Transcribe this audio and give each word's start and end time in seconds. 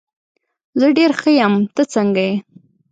زه 0.79 0.87
ډېر 0.97 1.11
ښه 1.19 1.31
یم، 1.39 1.53
ته 1.75 1.83
څنګه 1.93 2.21
یې؟ 2.27 2.35